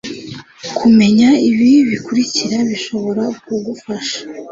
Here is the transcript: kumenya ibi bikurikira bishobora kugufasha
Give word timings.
kumenya 0.77 1.29
ibi 1.49 1.69
bikurikira 1.89 2.57
bishobora 2.69 3.23
kugufasha 3.45 4.17